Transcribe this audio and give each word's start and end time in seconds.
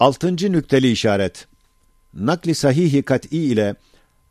Altıncı 0.00 0.52
nükteli 0.52 0.90
işaret. 0.90 1.46
Nakli 2.14 2.54
sahihi 2.54 3.02
kat'i 3.02 3.38
ile 3.38 3.74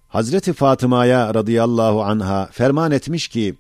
Hazreti 0.08 0.54
Fatıma'ya 0.54 1.34
radıyallahu 1.34 2.04
anha 2.04 2.50
ferman 2.52 2.92
etmiş 2.92 3.28
ki, 3.28 3.56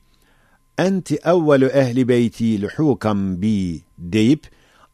Enti 0.77 1.15
evvelu 1.15 1.65
ehli 1.65 2.07
beyti 2.07 2.61
luhukam 2.61 3.41
bi 3.41 3.81
deyip, 3.97 4.47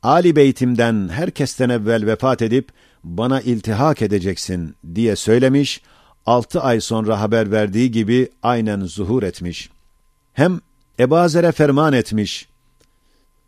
Ali 0.04 0.36
beytimden 0.36 1.10
herkesten 1.10 1.70
evvel 1.70 2.06
vefat 2.06 2.42
edip, 2.42 2.70
bana 3.04 3.42
iltihak 3.42 4.02
edeceksin 4.02 4.76
diye 4.96 5.16
söylemiş, 5.16 5.82
altı 6.26 6.62
ay 6.62 6.82
sonra 6.82 7.22
haber 7.22 7.52
verdiği 7.52 7.92
gibi 7.92 8.30
aynen 8.44 8.82
zuhur 8.82 9.24
etmiş. 9.24 9.70
Hem 10.34 10.60
Ebazer'e 11.00 11.52
ferman 11.52 11.94
etmiş, 11.94 12.48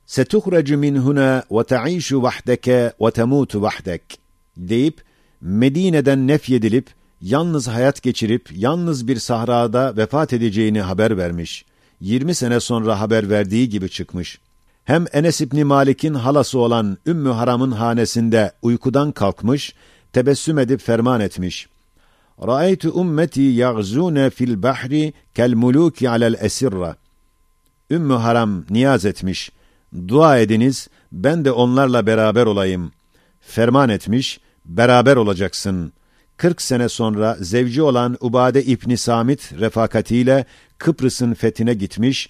setuhrecu 0.05 0.77
min 0.77 0.95
huna 0.95 1.43
ve 1.51 1.63
ta'işu 1.63 2.23
vahdeke 2.23 2.93
ve 3.01 3.11
temutu 3.11 3.61
vahdek 3.61 4.19
deyip 4.57 5.01
Medine'den 5.41 6.27
nefyedilip 6.27 6.89
yalnız 7.21 7.68
hayat 7.68 8.01
geçirip 8.04 8.49
yalnız 8.55 9.07
bir 9.07 9.15
sahrada 9.15 9.97
vefat 9.97 10.33
edeceğini 10.33 10.82
haber 10.82 11.18
vermiş. 11.18 11.65
20 12.01 12.36
sene 12.36 12.60
sonra 12.60 12.99
haber 12.99 13.29
verdiği 13.29 13.69
gibi 13.69 13.89
çıkmış. 13.89 14.39
Hem 14.83 15.05
Enes 15.13 15.41
İbni 15.41 15.63
Malik'in 15.63 16.13
halası 16.13 16.60
olan 16.60 16.97
Ümmü 17.05 17.29
Haram'ın 17.29 17.71
hanesinde 17.71 18.51
uykudan 18.61 19.11
kalkmış, 19.11 19.74
tebessüm 20.13 20.60
edip 20.60 20.82
ferman 20.82 21.21
etmiş. 21.21 21.68
Ra'aytu 22.47 22.89
ummeti 22.89 23.41
yagzune 23.41 24.29
fil 24.29 24.63
bahri 24.63 25.13
kel 25.35 25.54
muluki 25.54 26.10
alel 26.10 26.35
esirra. 26.41 26.96
Ümmü 27.91 28.13
Haram 28.13 28.65
niyaz 28.69 29.05
etmiş 29.05 29.51
Dua 30.08 30.39
ediniz, 30.39 30.89
ben 31.12 31.44
de 31.44 31.53
onlarla 31.53 32.06
beraber 32.06 32.47
olayım. 32.47 32.92
Ferman 33.41 33.89
etmiş, 33.89 34.41
beraber 34.64 35.17
olacaksın. 35.17 35.92
40 36.36 36.62
sene 36.62 36.89
sonra 36.89 37.36
zevci 37.41 37.83
olan 37.83 38.16
Ubade 38.20 38.64
İbni 38.64 38.96
Samit 38.96 39.52
refakatiyle 39.52 40.44
Kıbrıs'ın 40.78 41.34
fethine 41.34 41.74
gitmiş, 41.74 42.28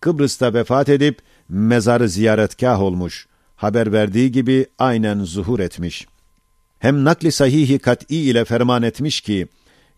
Kıbrıs'ta 0.00 0.54
vefat 0.54 0.88
edip 0.88 1.18
mezarı 1.48 2.08
ziyaretkah 2.08 2.80
olmuş. 2.80 3.26
Haber 3.56 3.92
verdiği 3.92 4.32
gibi 4.32 4.66
aynen 4.78 5.24
zuhur 5.24 5.60
etmiş. 5.60 6.06
Hem 6.78 7.04
nakli 7.04 7.32
sahihi 7.32 7.78
kat'i 7.78 8.16
ile 8.16 8.44
ferman 8.44 8.82
etmiş 8.82 9.20
ki, 9.20 9.48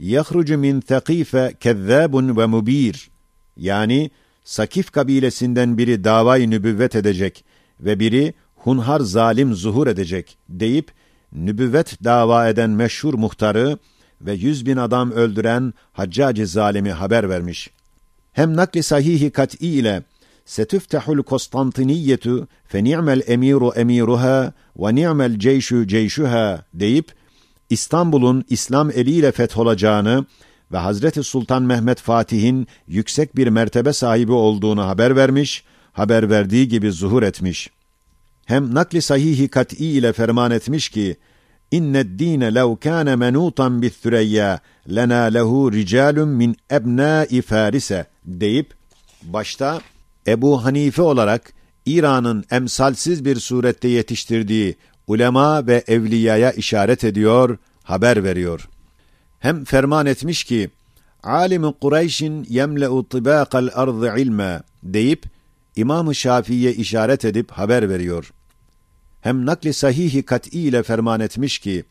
يَخْرُجُ 0.01 0.55
مِنْ 0.55 0.83
ثَقِيفَ 0.83 1.53
كَذَّابٌ 1.53 2.37
ve 2.39 2.47
mubir. 2.47 3.11
Yani, 3.57 4.11
Sakif 4.44 4.92
kabilesinden 4.92 5.78
biri 5.78 6.03
davayı 6.03 6.50
nübüvvet 6.50 6.95
edecek 6.95 7.45
ve 7.80 8.00
biri 8.00 8.34
hunhar 8.56 9.00
zalim 9.00 9.53
zuhur 9.53 9.88
edecek 9.88 10.38
deyip, 10.50 10.92
nübüvvet 11.31 12.03
dava 12.03 12.47
eden 12.47 12.69
meşhur 12.69 13.14
muhtarı 13.14 13.78
ve 14.22 14.34
yüz 14.34 14.66
bin 14.66 14.78
adam 14.78 15.12
öldüren 15.12 15.73
haccacı 15.94 16.47
zalimi 16.47 16.92
haber 16.92 17.30
vermiş. 17.30 17.69
Hem 18.34 18.56
nakli 18.56 18.84
sahihi 18.84 19.31
kat'i 19.31 19.67
ile 19.67 20.03
setüftehul 20.45 21.23
Konstantiniyetu 21.23 22.47
fe 22.66 22.84
ni'mel 22.84 23.22
emiru 23.28 23.72
emiruha 23.75 24.53
ve 24.78 24.95
ni'mel 24.95 25.39
ceyşu 25.39 25.88
ceyşuha 25.88 26.66
deyip 26.73 27.14
İstanbul'un 27.69 28.45
İslam 28.50 28.92
eliyle 28.92 29.31
fetholacağını 29.31 30.25
ve 30.74 30.78
Hazreti 30.78 31.24
Sultan 31.24 31.64
Mehmet 31.64 32.00
Fatih'in 32.00 32.68
yüksek 32.88 33.36
bir 33.36 33.48
mertebe 33.48 33.94
sahibi 33.94 34.32
olduğunu 34.32 34.88
haber 34.88 35.16
vermiş, 35.16 35.64
haber 35.94 36.30
verdiği 36.30 36.68
gibi 36.68 36.92
zuhur 36.92 37.24
etmiş. 37.24 37.70
Hem 38.46 38.76
nakli 38.76 39.02
sahihi 39.02 39.48
kat'i 39.48 39.86
ile 39.86 40.14
ferman 40.14 40.52
etmiş 40.52 40.90
ki, 40.90 41.18
İnned 41.72 42.20
dine 42.20 42.56
lev 42.56 42.76
kâne 42.76 43.16
menutan 43.16 43.82
bis 43.82 43.96
süreyya 43.96 44.60
lena 44.96 45.22
lehu 45.22 45.72
ricalun 45.74 46.30
min 46.30 46.56
ebnâi 46.72 47.42
farise 47.42 48.06
deyip 48.26 48.74
başta 49.24 49.81
Ebu 50.28 50.66
Hanife 50.66 51.02
olarak 51.02 51.54
İran'ın 51.86 52.44
emsalsiz 52.52 53.26
bir 53.26 53.36
surette 53.36 53.88
yetiştirdiği 53.88 54.76
ulema 55.08 55.68
ve 55.68 55.84
evliyaya 55.88 56.52
işaret 56.52 57.04
ediyor, 57.04 57.58
haber 57.84 58.24
veriyor. 58.24 58.70
Hem 59.41 59.66
ferman 59.66 60.06
etmiş 60.06 60.44
ki, 60.44 60.69
alim 61.24 61.72
Kureyş'in 61.72 62.46
yemle'u 62.50 63.09
tibâkal 63.09 63.69
ardı 63.74 64.19
ilme 64.19 64.62
deyip, 64.84 65.24
İmam-ı 65.75 66.16
Şafii'ye 66.16 66.74
işaret 66.74 67.25
edip 67.25 67.51
haber 67.51 67.90
veriyor. 67.90 68.34
Hem 69.22 69.46
nakli 69.46 69.74
sahihi 69.74 70.24
kat'i 70.24 70.59
ile 70.59 70.84
ferman 70.84 71.19
etmiş 71.19 71.59
ki, 71.59 71.84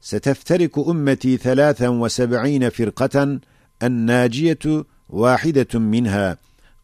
Setefteriku 0.00 0.90
ümmeti 0.90 1.38
thelâthen 1.38 2.04
ve 2.04 2.08
seb'ine 2.08 2.70
firkaten, 2.70 3.42
en 3.80 4.06
naciyetu 4.06 4.86
vahidetun 5.10 5.82
minha. 5.82 6.36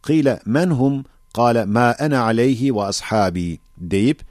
Kıyle 0.03 0.41
men 0.47 0.71
hum? 0.71 1.05
Kale 1.35 1.65
ma 1.65 1.97
ene 1.99 2.19
aleyhi 2.19 2.75
ve 2.75 2.83
ashabi 2.83 3.59
deyip, 3.79 4.23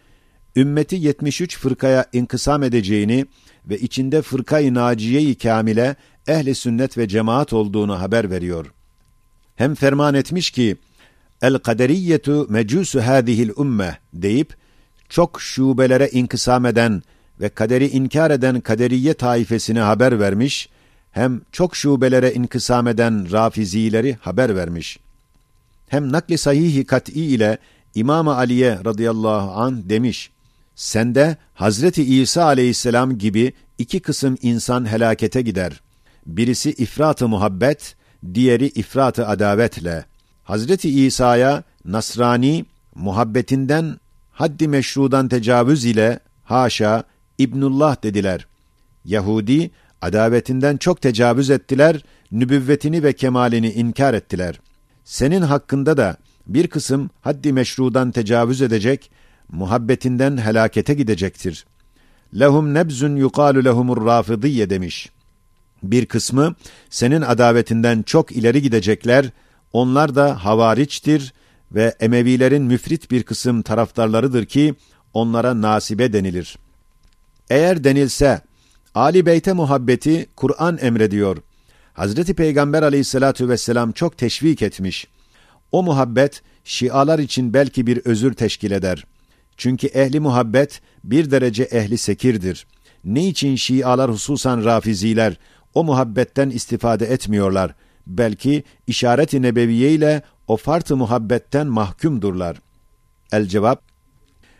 ümmeti 0.55 0.95
73 0.95 1.57
fırkaya 1.57 2.05
inkısam 2.13 2.63
edeceğini 2.63 3.25
ve 3.69 3.79
içinde 3.79 4.21
fırkayı 4.21 4.73
naciye-i 4.73 5.35
kamile 5.35 5.95
ehli 6.27 6.55
sünnet 6.55 6.97
ve 6.97 7.07
cemaat 7.07 7.53
olduğunu 7.53 8.01
haber 8.01 8.31
veriyor. 8.31 8.71
Hem 9.55 9.75
ferman 9.75 10.13
etmiş 10.13 10.51
ki 10.51 10.75
el 11.41 11.57
kaderiyetu 11.57 12.47
mecusu 12.49 13.01
hadihil 13.01 13.49
ümme 13.59 13.97
deyip 14.13 14.55
çok 15.09 15.41
şubelere 15.41 16.09
inkısam 16.09 16.65
eden 16.65 17.03
ve 17.41 17.49
kaderi 17.49 17.87
inkar 17.87 18.31
eden 18.31 18.61
kaderiye 18.61 19.13
taifesine 19.13 19.79
haber 19.79 20.19
vermiş, 20.19 20.69
hem 21.11 21.41
çok 21.51 21.75
şubelere 21.75 22.33
inkısam 22.33 22.87
eden 22.87 23.31
rafizileri 23.31 24.17
haber 24.21 24.55
vermiş. 24.55 24.99
Hem 25.87 26.11
nakli 26.11 26.37
sahihi 26.37 26.85
kat'i 26.85 27.25
ile 27.25 27.57
İmam 27.95 28.27
Ali'ye 28.27 28.79
radıyallahu 28.85 29.51
an 29.51 29.89
demiş, 29.89 30.31
sende 30.75 31.37
Hazreti 31.53 32.03
İsa 32.03 32.43
aleyhisselam 32.43 33.17
gibi 33.17 33.53
iki 33.77 33.99
kısım 33.99 34.37
insan 34.41 34.91
helakete 34.91 35.41
gider. 35.41 35.81
Birisi 36.25 36.69
ifrat-ı 36.71 37.27
muhabbet, 37.27 37.95
diğeri 38.33 38.67
ifrat-ı 38.67 39.27
adavetle. 39.27 40.05
Hazreti 40.43 41.05
İsa'ya 41.05 41.63
Nasrani 41.85 42.65
muhabbetinden 42.95 43.99
haddi 44.31 44.67
meşrudan 44.67 45.27
tecavüz 45.27 45.85
ile 45.85 46.19
haşa 46.43 47.03
İbnullah 47.37 48.03
dediler. 48.03 48.47
Yahudi 49.05 49.71
adavetinden 50.01 50.77
çok 50.77 51.01
tecavüz 51.01 51.49
ettiler, 51.49 52.05
nübüvvetini 52.31 53.03
ve 53.03 53.13
kemalini 53.13 53.71
inkar 53.71 54.13
ettiler. 54.13 54.59
Senin 55.03 55.41
hakkında 55.41 55.97
da 55.97 56.17
bir 56.47 56.67
kısım 56.67 57.09
haddi 57.21 57.53
meşrudan 57.53 58.11
tecavüz 58.11 58.61
edecek, 58.61 59.11
muhabbetinden 59.51 60.37
helakete 60.37 60.93
gidecektir. 60.93 61.65
Lehum 62.39 62.73
nebzun 62.73 63.15
yukalu 63.15 63.65
lehumur 63.65 64.05
rafidiye 64.05 64.69
demiş. 64.69 65.09
Bir 65.83 66.05
kısmı 66.05 66.55
senin 66.89 67.21
adavetinden 67.21 68.01
çok 68.03 68.31
ileri 68.31 68.61
gidecekler, 68.61 69.29
onlar 69.73 70.15
da 70.15 70.45
havariçtir 70.45 71.33
ve 71.71 71.95
Emevilerin 71.99 72.63
müfrit 72.63 73.11
bir 73.11 73.23
kısım 73.23 73.61
taraftarlarıdır 73.61 74.45
ki 74.45 74.75
onlara 75.13 75.61
nasibe 75.61 76.13
denilir. 76.13 76.57
Eğer 77.49 77.83
denilse 77.83 78.41
Ali 78.95 79.25
Beyt'e 79.25 79.53
muhabbeti 79.53 80.29
Kur'an 80.35 80.77
emrediyor. 80.81 81.37
Hazreti 81.93 82.33
Peygamber 82.33 82.83
aleyhissalatu 82.83 83.49
vesselam 83.49 83.91
çok 83.91 84.17
teşvik 84.17 84.61
etmiş. 84.61 85.07
O 85.71 85.83
muhabbet 85.83 86.41
Şialar 86.63 87.19
için 87.19 87.53
belki 87.53 87.87
bir 87.87 87.97
özür 88.05 88.33
teşkil 88.33 88.71
eder. 88.71 89.05
Çünkü 89.57 89.87
ehli 89.87 90.19
muhabbet 90.19 90.81
bir 91.03 91.31
derece 91.31 91.63
ehli 91.63 91.97
sekirdir. 91.97 92.67
Ne 93.03 93.27
için 93.27 93.55
Şialar 93.55 94.11
hususan 94.11 94.65
Rafiziler 94.65 95.37
o 95.73 95.83
muhabbetten 95.83 96.49
istifade 96.49 97.05
etmiyorlar? 97.05 97.75
Belki 98.07 98.63
işaret-i 98.87 99.41
nebeviye 99.41 99.91
ile 99.91 100.21
o 100.47 100.57
fart-ı 100.57 100.95
muhabbetten 100.95 101.67
mahkumdurlar. 101.67 102.57
El 103.31 103.45
cevap, 103.45 103.81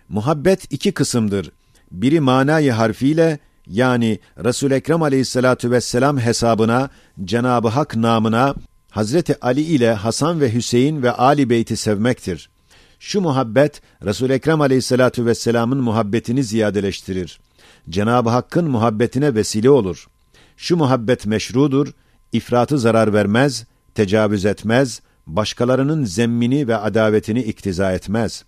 muhabbet 0.10 0.74
iki 0.74 0.92
kısımdır. 0.92 1.52
Biri 1.92 2.20
manayı 2.20 2.72
harfiyle 2.72 3.40
yani 3.68 4.20
Resul 4.44 4.72
Ekrem 4.72 5.02
Aleyhissalatu 5.02 5.72
vesselam 5.72 6.20
hesabına 6.20 6.90
Cenabı 7.24 7.68
Hak 7.68 7.96
namına 7.96 8.56
Hazreti 8.90 9.40
Ali 9.42 9.62
ile 9.62 9.94
Hasan 9.94 10.42
ve 10.42 10.54
Hüseyin 10.54 11.04
ve 11.04 11.12
Ali 11.12 11.50
Beyt'i 11.50 11.78
sevmektir. 11.78 12.50
Şu 13.06 13.22
muhabbet 13.22 13.82
Resul 14.06 14.30
Ekrem 14.30 14.62
Aleyhissalatu 14.62 15.26
vesselam'ın 15.26 15.78
muhabbetini 15.78 16.44
ziyadeleştirir. 16.44 17.40
Cenab-ı 17.90 18.30
Hakk'ın 18.30 18.70
muhabbetine 18.70 19.36
vesile 19.36 19.70
olur. 19.70 20.08
Şu 20.58 20.78
muhabbet 20.78 21.26
meşrudur, 21.26 21.88
ifratı 22.32 22.80
zarar 22.80 23.14
vermez, 23.14 23.66
tecavüz 23.96 24.46
etmez, 24.46 25.02
başkalarının 25.28 26.04
zemmini 26.04 26.68
ve 26.68 26.78
adavetini 26.78 27.44
iktiza 27.44 27.92
etmez. 27.92 28.44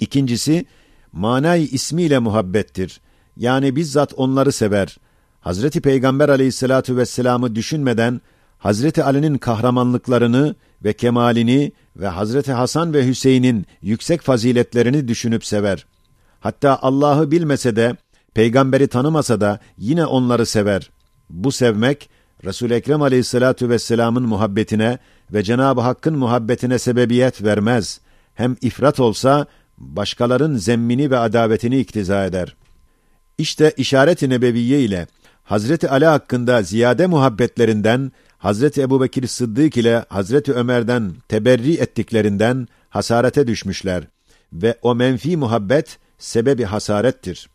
İkincisi, 0.00 0.66
manay 1.12 1.64
ismiyle 1.64 2.18
muhabbettir. 2.18 3.00
Yani 3.36 3.76
bizzat 3.76 4.12
onları 4.16 4.52
sever. 4.52 4.96
Hazreti 5.40 5.80
Peygamber 5.80 6.28
aleyhissalatu 6.28 6.96
vesselam'ı 6.96 7.54
düşünmeden 7.54 8.20
Hazreti 8.58 9.04
Ali'nin 9.04 9.38
kahramanlıklarını 9.38 10.54
ve 10.84 10.92
kemalini 10.92 11.72
ve 11.96 12.08
Hazreti 12.08 12.52
Hasan 12.52 12.94
ve 12.94 13.06
Hüseyin'in 13.06 13.66
yüksek 13.82 14.22
faziletlerini 14.22 15.08
düşünüp 15.08 15.44
sever. 15.44 15.86
Hatta 16.40 16.78
Allah'ı 16.82 17.30
bilmese 17.30 17.76
de, 17.76 17.96
peygamberi 18.34 18.88
tanımasa 18.88 19.40
da 19.40 19.60
yine 19.78 20.06
onları 20.06 20.46
sever. 20.46 20.90
Bu 21.30 21.52
sevmek, 21.52 22.10
Resul-i 22.44 22.74
Ekrem 22.74 23.02
aleyhissalatu 23.02 23.68
vesselamın 23.68 24.22
muhabbetine 24.22 24.98
ve 25.32 25.42
Cenab-ı 25.42 25.80
Hakk'ın 25.80 26.18
muhabbetine 26.18 26.78
sebebiyet 26.78 27.42
vermez. 27.42 28.00
Hem 28.34 28.56
ifrat 28.60 29.00
olsa, 29.00 29.46
başkaların 29.78 30.54
zemmini 30.54 31.10
ve 31.10 31.18
adavetini 31.18 31.78
iktiza 31.78 32.24
eder. 32.24 32.56
İşte 33.38 33.72
işaret-i 33.76 34.30
nebeviye 34.30 34.80
ile 34.80 35.06
Hazreti 35.42 35.88
Ali 35.88 36.06
hakkında 36.06 36.62
ziyade 36.62 37.06
muhabbetlerinden 37.06 38.12
Hazreti 38.42 38.82
Ebubekir 38.82 39.26
Sıddık 39.26 39.76
ile 39.76 40.04
Hazreti 40.08 40.52
Ömer'den 40.52 41.12
teberri 41.28 41.74
ettiklerinden 41.74 42.68
hasarete 42.90 43.46
düşmüşler 43.46 44.04
ve 44.52 44.78
o 44.82 44.94
menfi 44.94 45.36
muhabbet 45.36 45.98
sebebi 46.18 46.64
hasarettir. 46.64 47.48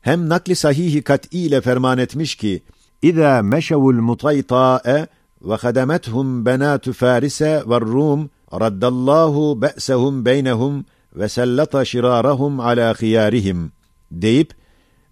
Hem 0.00 0.28
nakli 0.28 0.56
sahihi 0.56 1.02
kat'i 1.02 1.38
ile 1.38 1.60
ferman 1.60 1.98
etmiş 1.98 2.34
ki 2.34 2.62
İza 3.02 3.42
meşevul 3.42 3.94
mutayta'e 3.94 5.06
ve 5.42 5.54
hademethum 5.54 6.46
benatu 6.46 6.92
Farise 6.92 7.62
ve 7.66 7.80
Rum 7.80 8.30
raddallahu 8.60 9.62
be'sehum 9.62 10.24
beynehum 10.24 10.84
ve 11.16 11.28
sellata 11.28 11.84
şirarahum 11.84 12.60
ala 12.60 12.94
khiyarihim 12.94 13.72
deyip 14.10 14.54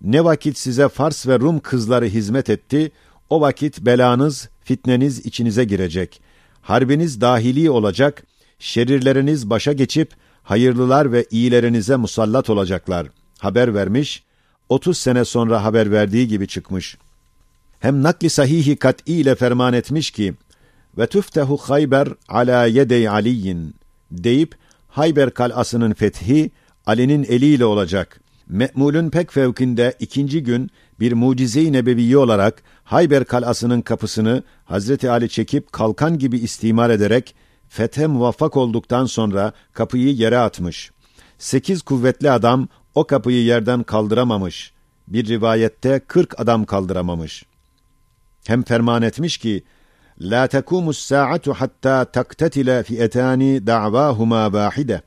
ne 0.02 0.24
vakit 0.24 0.58
size 0.58 0.88
Fars 0.88 1.26
ve 1.26 1.38
Rum 1.38 1.60
kızları 1.60 2.04
hizmet 2.04 2.50
etti, 2.50 2.92
o 3.30 3.40
vakit 3.40 3.80
belanız, 3.80 4.48
fitneniz 4.64 5.26
içinize 5.26 5.64
girecek. 5.64 6.20
Harbiniz 6.62 7.20
dahili 7.20 7.70
olacak, 7.70 8.22
şerirleriniz 8.58 9.50
başa 9.50 9.72
geçip, 9.72 10.12
hayırlılar 10.42 11.12
ve 11.12 11.26
iyilerinize 11.30 11.96
musallat 11.96 12.50
olacaklar. 12.50 13.06
Haber 13.38 13.74
vermiş, 13.74 14.22
30 14.68 14.98
sene 14.98 15.24
sonra 15.24 15.64
haber 15.64 15.90
verdiği 15.90 16.28
gibi 16.28 16.46
çıkmış. 16.48 16.96
Hem 17.80 18.02
nakli 18.02 18.30
sahihi 18.30 18.76
kat'i 18.76 19.14
ile 19.14 19.34
ferman 19.34 19.72
etmiş 19.72 20.10
ki, 20.10 20.34
ve 20.98 21.06
tüftehu 21.06 21.56
Hayber 21.56 22.08
ala 22.28 22.66
yedey 22.66 23.08
Aliyin 23.08 23.74
deyip, 24.10 24.54
Hayber 24.88 25.30
kalasının 25.30 25.92
fethi, 25.92 26.50
Ali'nin 26.86 27.24
eliyle 27.24 27.64
olacak. 27.64 28.20
Me'mulün 28.48 29.10
pek 29.10 29.32
fevkinde 29.32 29.94
ikinci 30.00 30.42
gün 30.42 30.70
bir 31.00 31.12
mucize-i 31.12 31.72
nebeviye 31.72 32.18
olarak 32.18 32.62
Hayber 32.84 33.24
kalasının 33.24 33.80
kapısını 33.80 34.42
Hazreti 34.64 35.10
Ali 35.10 35.28
çekip 35.28 35.72
kalkan 35.72 36.18
gibi 36.18 36.38
istimal 36.38 36.90
ederek 36.90 37.34
fethe 37.68 38.06
muvaffak 38.06 38.56
olduktan 38.56 39.06
sonra 39.06 39.52
kapıyı 39.72 40.14
yere 40.14 40.38
atmış. 40.38 40.90
Sekiz 41.38 41.82
kuvvetli 41.82 42.30
adam 42.30 42.68
o 42.94 43.06
kapıyı 43.06 43.44
yerden 43.44 43.82
kaldıramamış. 43.82 44.72
Bir 45.08 45.28
rivayette 45.28 46.00
kırk 46.08 46.40
adam 46.40 46.64
kaldıramamış. 46.64 47.44
Hem 48.46 48.62
ferman 48.62 49.02
etmiş 49.02 49.38
ki, 49.38 49.64
La 50.20 50.46
tekumus 50.46 50.98
saatu 50.98 51.52
hatta 51.52 52.04
taktetile 52.04 52.82
fiyetani 52.82 53.66
da'vahuma 53.66 54.52
vahide 54.52 55.02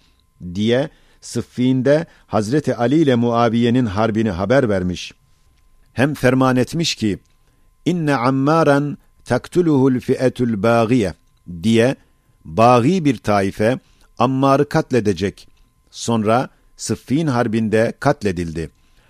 diye 0.55 0.89
Sıffin'de 1.21 2.05
Hazreti 2.27 2.75
Ali 2.75 2.95
ile 2.95 3.15
Muaviye'nin 3.15 3.85
harbini 3.85 4.29
haber 4.31 4.69
vermiş. 4.69 5.13
Hem 5.97 6.13
ferman 6.13 6.55
etmiş 6.55 6.95
ki, 6.95 7.19
inne 7.85 8.15
ammaran 8.15 8.97
taktuluhul 9.25 9.99
fi'etul 9.99 10.63
bagiye 10.63 11.13
diye 11.63 11.95
bagi 12.45 13.05
bir 13.05 13.17
taife 13.17 13.79
Ammar'ı 14.17 14.69
katledecek. 14.69 15.47
Sonra 15.91 16.49
Sıffin 16.77 17.27
harbinde 17.27 17.93
katledildi. 17.99 18.69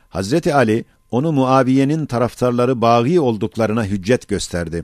Hazreti 0.09 0.53
Ali 0.53 0.85
onu 1.11 1.31
Muaviye'nin 1.31 2.05
taraftarları 2.05 2.81
bagi 2.81 3.19
olduklarına 3.19 3.85
hüccet 3.85 4.27
gösterdi. 4.27 4.83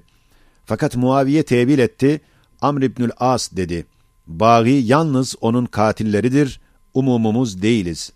Fakat 0.66 0.96
Muaviye 0.96 1.44
tevil 1.44 1.80
etti, 1.80 2.22
Amr 2.62 2.82
İbnül 2.82 3.12
As 3.18 3.52
dedi. 3.52 3.86
Bagi 4.28 4.72
yalnız 4.72 5.36
onun 5.42 5.66
katilleridir, 5.66 6.62
umumumuz 6.94 7.62
değiliz. 7.62 8.12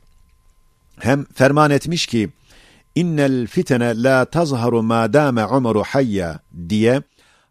Hem 0.99 1.25
ferman 1.25 1.71
etmiş 1.71 2.07
ki, 2.07 2.29
innel 2.97 3.47
fitene 3.47 4.03
la 4.03 4.25
tazharu 4.25 4.83
ma 4.83 5.13
dame 5.13 5.43
Ömer'u 5.43 5.83
hayya 5.83 6.39
diye 6.69 7.01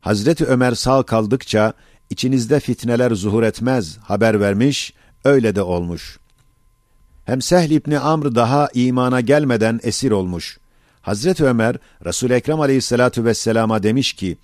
Hazreti 0.00 0.44
Ömer 0.44 0.72
sağ 0.72 1.02
kaldıkça 1.02 1.72
içinizde 2.10 2.60
fitneler 2.60 3.10
zuhur 3.10 3.42
etmez 3.42 3.98
haber 3.98 4.40
vermiş, 4.40 4.94
öyle 5.24 5.54
de 5.54 5.62
olmuş. 5.62 6.18
Hem 7.24 7.42
Sehl 7.42 7.70
İbni 7.70 7.98
Amr 7.98 8.34
daha 8.34 8.68
imana 8.74 9.20
gelmeden 9.20 9.80
esir 9.82 10.10
olmuş. 10.10 10.58
Hazreti 11.02 11.44
Ömer, 11.44 11.76
Resul-i 12.04 12.32
Ekrem 12.32 12.60
aleyhissalatu 12.60 13.24
vesselama 13.24 13.82
demiş 13.82 14.12
ki, 14.12 14.36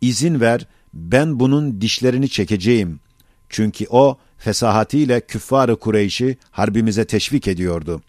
izin 0.00 0.40
ver, 0.40 0.66
ben 0.94 1.40
bunun 1.40 1.80
dişlerini 1.80 2.28
çekeceğim. 2.28 3.00
Çünkü 3.48 3.86
o, 3.90 4.18
fesahatiyle 4.38 5.20
küffar-ı 5.20 5.76
Kureyş'i 5.76 6.38
harbimize 6.50 7.04
teşvik 7.04 7.48
ediyordu. 7.48 8.02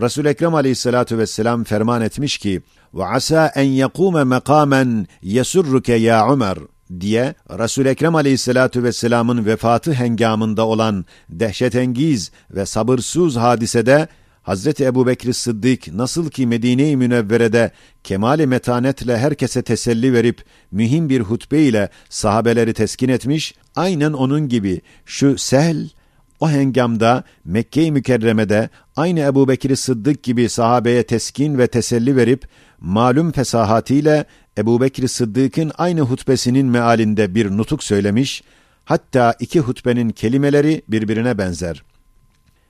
Resul 0.00 0.24
Ekrem 0.24 0.54
Aleyhissalatu 0.54 1.18
vesselam 1.18 1.64
ferman 1.64 2.02
etmiş 2.02 2.38
ki: 2.38 2.62
"Ve 2.94 3.04
asa 3.04 3.46
en 3.54 3.62
yakume 3.62 4.24
makamen 4.24 5.06
yesurruke 5.22 5.94
ya 5.94 6.32
Ömer." 6.32 6.58
diye 7.00 7.34
Resul 7.50 7.86
Ekrem 7.86 8.14
Aleyhissalatu 8.14 8.82
vesselam'ın 8.82 9.46
vefatı 9.46 9.92
hengamında 9.92 10.66
olan 10.66 11.04
dehşetengiz 11.28 12.30
ve 12.50 12.66
sabırsız 12.66 13.36
hadisede 13.36 14.08
Hazreti 14.42 14.84
Ebubekir 14.84 15.32
Sıddık 15.32 15.92
nasıl 15.92 16.30
ki 16.30 16.46
Medine-i 16.46 16.96
Münevvere'de 16.96 17.70
kemale 18.04 18.46
metanetle 18.46 19.18
herkese 19.18 19.62
teselli 19.62 20.12
verip 20.12 20.44
mühim 20.70 21.08
bir 21.08 21.20
hutbe 21.20 21.62
ile 21.62 21.88
sahabeleri 22.08 22.74
teskin 22.74 23.08
etmiş, 23.08 23.54
aynen 23.76 24.12
onun 24.12 24.48
gibi 24.48 24.80
şu 25.04 25.38
sel 25.38 25.88
o 26.40 26.50
hengamda 26.50 27.24
Mekke-i 27.44 27.92
Mükerreme'de 27.92 28.70
aynı 28.96 29.20
Ebu 29.20 29.48
Bekir 29.48 29.76
Sıddık 29.76 30.22
gibi 30.22 30.48
sahabeye 30.48 31.02
teskin 31.02 31.58
ve 31.58 31.66
teselli 31.66 32.16
verip 32.16 32.48
malum 32.80 33.32
fesahatiyle 33.32 34.24
Ebu 34.58 34.80
Bekir 34.80 35.08
Sıddık'ın 35.08 35.72
aynı 35.78 36.00
hutbesinin 36.00 36.66
mealinde 36.66 37.34
bir 37.34 37.50
nutuk 37.50 37.84
söylemiş, 37.84 38.42
hatta 38.84 39.34
iki 39.40 39.60
hutbenin 39.60 40.10
kelimeleri 40.10 40.82
birbirine 40.88 41.38
benzer.'' 41.38 41.96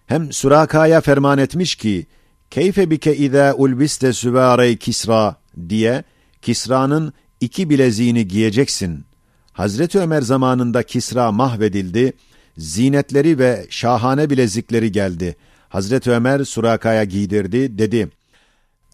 Hem 0.07 0.33
Suraka'ya 0.33 1.01
ferman 1.01 1.39
etmiş 1.39 1.75
ki, 1.75 2.07
Keyfe 2.51 2.91
bike 2.91 3.17
izâ 3.17 3.55
ulbiste 3.55 4.13
süvâre 4.13 4.77
Kisra 4.77 5.37
diye 5.69 6.05
Kisra'nın 6.43 7.13
iki 7.41 7.71
bileziğini 7.71 8.29
giyeceksin. 8.29 9.05
Hazreti 9.53 9.99
Ömer 9.99 10.23
zamanında 10.23 10.83
Kisra 10.83 11.33
mahvedildi, 11.33 12.13
zinetleri 12.59 13.39
ve 13.39 13.67
şahane 13.71 14.31
bilezikleri 14.31 14.93
geldi. 14.93 15.37
Hazreti 15.69 16.11
Ömer 16.11 16.45
Suraka'ya 16.45 17.05
giydirdi, 17.05 17.79
dedi, 17.79 18.09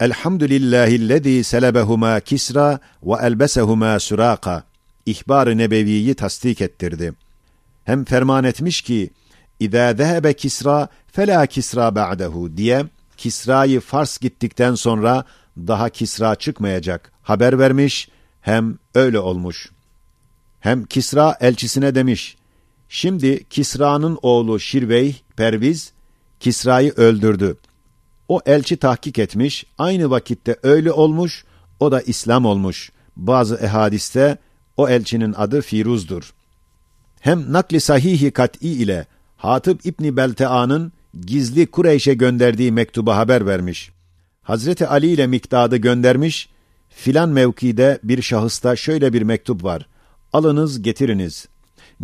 Elhamdülillahillezî 0.00 1.44
selebehuma 1.44 2.20
Kisra 2.20 2.78
ve 3.02 3.14
elbesehuma 3.22 4.00
Suraka. 4.00 4.64
İhbar-ı 5.06 5.58
Nebevi'yi 5.58 6.14
tasdik 6.14 6.60
ettirdi. 6.60 7.12
Hem 7.84 8.04
ferman 8.04 8.44
etmiş 8.44 8.82
ki, 8.82 9.10
İzâ 9.60 9.94
zehebe 9.94 10.32
Kisra 10.32 10.88
Fela 11.12 11.46
Kisra 11.46 11.94
ba'dehu 11.94 12.56
diye 12.56 12.84
Kisra'yı 13.16 13.80
Fars 13.80 14.18
gittikten 14.18 14.74
sonra 14.74 15.24
daha 15.56 15.88
Kisra 15.88 16.34
çıkmayacak 16.34 17.12
haber 17.22 17.58
vermiş 17.58 18.08
hem 18.40 18.78
öyle 18.94 19.18
olmuş. 19.18 19.70
Hem 20.60 20.84
Kisra 20.84 21.36
elçisine 21.40 21.94
demiş, 21.94 22.36
şimdi 22.92 23.44
Kisra'nın 23.44 24.18
oğlu 24.22 24.60
Şirvey, 24.60 25.22
Perviz, 25.36 25.92
Kisra'yı 26.40 26.92
öldürdü. 26.96 27.56
O 28.28 28.40
elçi 28.46 28.76
tahkik 28.76 29.18
etmiş, 29.18 29.66
aynı 29.78 30.10
vakitte 30.10 30.56
öyle 30.62 30.92
olmuş, 30.92 31.44
o 31.80 31.92
da 31.92 32.00
İslam 32.00 32.44
olmuş. 32.44 32.92
Bazı 33.16 33.56
ehadiste 33.56 34.38
o 34.76 34.88
elçinin 34.88 35.34
adı 35.36 35.60
Firuz'dur. 35.60 36.32
Hem 37.20 37.52
nakli 37.52 37.80
sahihi 37.80 38.30
kat'i 38.30 38.68
ile 38.68 39.06
Hatip 39.36 39.86
İbni 39.86 40.16
Beltea'nın 40.16 40.92
gizli 41.26 41.66
Kureyş'e 41.66 42.14
gönderdiği 42.14 42.72
mektuba 42.72 43.16
haber 43.16 43.46
vermiş. 43.46 43.90
Hazreti 44.42 44.86
Ali 44.86 45.06
ile 45.06 45.26
Mikdad'ı 45.26 45.76
göndermiş, 45.76 46.48
filan 46.88 47.28
mevkide 47.28 47.98
bir 48.02 48.22
şahısta 48.22 48.76
şöyle 48.76 49.12
bir 49.12 49.22
mektup 49.22 49.64
var. 49.64 49.86
Alınız 50.32 50.82
getiriniz. 50.82 51.48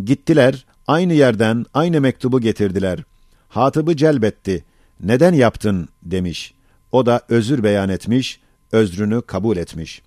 Gittiler, 0.04 0.64
aynı 0.88 1.12
yerden 1.12 1.66
aynı 1.74 2.00
mektubu 2.00 2.40
getirdiler. 2.40 3.04
Hatıbı 3.48 3.96
celbetti 3.96 4.64
Neden 5.00 5.32
yaptın 5.32 5.88
demiş. 6.02 6.54
O 6.92 7.06
da 7.06 7.20
özür 7.28 7.62
beyan 7.62 7.88
etmiş, 7.88 8.40
özrünü 8.72 9.22
kabul 9.22 9.56
etmiş. 9.56 10.02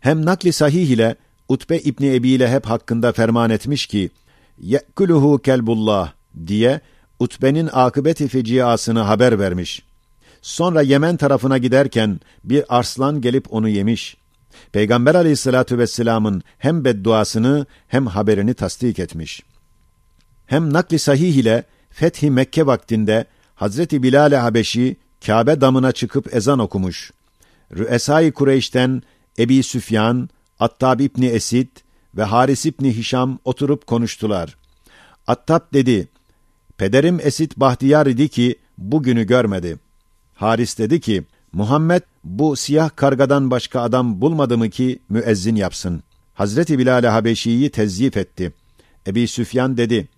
Hem 0.00 0.24
nakli 0.24 0.52
sahih 0.52 0.88
ile 0.88 1.16
Utbe 1.48 1.78
İbni 1.78 2.14
Ebi 2.14 2.28
ile 2.28 2.48
hep 2.50 2.66
hakkında 2.66 3.12
ferman 3.12 3.50
etmiş 3.50 3.86
ki, 3.86 4.10
ye'kuluhu 4.58 5.38
kelbullah 5.38 6.12
diye 6.46 6.80
Utbe'nin 7.18 7.68
akıbeti 7.72 8.28
feciasını 8.28 9.00
haber 9.00 9.38
vermiş. 9.38 9.82
Sonra 10.42 10.82
Yemen 10.82 11.16
tarafına 11.16 11.58
giderken 11.58 12.20
bir 12.44 12.64
arslan 12.78 13.20
gelip 13.20 13.52
onu 13.52 13.68
yemiş. 13.68 14.16
Peygamber 14.72 15.14
aleyhissalatu 15.14 15.78
vesselamın 15.78 16.42
hem 16.58 16.84
bedduasını 16.84 17.66
hem 17.88 18.06
haberini 18.06 18.54
tasdik 18.54 18.98
etmiş. 18.98 19.42
Hem 20.52 20.72
nakli 20.72 20.98
sahih 20.98 21.36
ile 21.36 21.64
Fethi 21.90 22.30
Mekke 22.30 22.66
vaktinde 22.66 23.24
Hazreti 23.54 24.02
Bilal-i 24.02 24.36
Habeşi 24.36 24.96
Kabe 25.26 25.60
damına 25.60 25.92
çıkıp 25.92 26.34
ezan 26.34 26.58
okumuş. 26.58 27.12
Rüesai 27.76 28.32
Kureyş'ten 28.32 29.02
Ebi 29.38 29.62
Süfyan, 29.62 30.28
Attab 30.60 31.00
İbni 31.00 31.26
Esid 31.26 31.68
ve 32.16 32.22
Haris 32.22 32.66
İbni 32.66 32.96
Hişam 32.96 33.38
oturup 33.44 33.86
konuştular. 33.86 34.56
Attab 35.26 35.60
dedi, 35.72 36.08
Pederim 36.76 37.18
Esid 37.22 37.52
bahtiyar 37.56 38.06
idi 38.06 38.28
ki 38.28 38.56
bugünü 38.78 39.26
görmedi. 39.26 39.78
Haris 40.34 40.78
dedi 40.78 41.00
ki, 41.00 41.22
Muhammed 41.52 42.02
bu 42.24 42.56
siyah 42.56 42.90
kargadan 42.96 43.50
başka 43.50 43.80
adam 43.80 44.20
bulmadı 44.20 44.58
mı 44.58 44.70
ki 44.70 44.98
müezzin 45.08 45.56
yapsın. 45.56 46.02
Hazreti 46.34 46.78
Bilal-i 46.78 47.06
Habeşi'yi 47.06 47.70
tezyif 47.70 48.16
etti. 48.16 48.52
Ebi 49.06 49.28
Süfyan 49.28 49.76
dedi, 49.76 50.08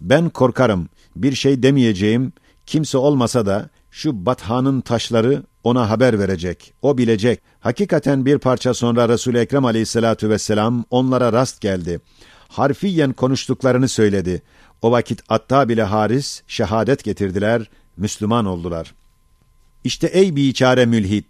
ben 0.00 0.28
korkarım, 0.28 0.88
bir 1.16 1.34
şey 1.34 1.62
demeyeceğim, 1.62 2.32
kimse 2.66 2.98
olmasa 2.98 3.46
da 3.46 3.68
şu 3.90 4.26
bathanın 4.26 4.80
taşları 4.80 5.42
ona 5.64 5.90
haber 5.90 6.18
verecek, 6.18 6.72
o 6.82 6.98
bilecek. 6.98 7.40
Hakikaten 7.60 8.26
bir 8.26 8.38
parça 8.38 8.74
sonra 8.74 9.08
Resul-i 9.08 9.38
Ekrem 9.38 9.64
aleyhissalatu 9.64 10.28
vesselam 10.28 10.84
onlara 10.90 11.32
rast 11.32 11.60
geldi. 11.60 12.00
Harfiyen 12.48 13.12
konuştuklarını 13.12 13.88
söyledi. 13.88 14.42
O 14.82 14.90
vakit 14.90 15.22
Atta 15.28 15.68
bile 15.68 15.82
Haris 15.82 16.42
şehadet 16.48 17.04
getirdiler, 17.04 17.70
Müslüman 17.96 18.46
oldular. 18.46 18.94
İşte 19.84 20.06
ey 20.06 20.36
biçare 20.36 20.86
mülhit, 20.86 21.26